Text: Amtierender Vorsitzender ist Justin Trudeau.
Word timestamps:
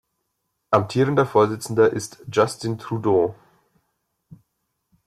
Amtierender 0.71 1.27
Vorsitzender 1.27 1.93
ist 1.93 2.25
Justin 2.27 2.79
Trudeau. 2.79 3.35